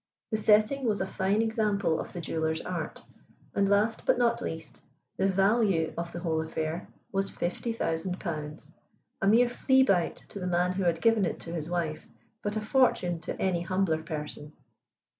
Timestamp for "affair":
6.41-6.87